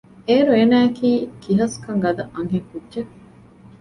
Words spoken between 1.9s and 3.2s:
ގަދަ އަންހެންކުއްޖެއް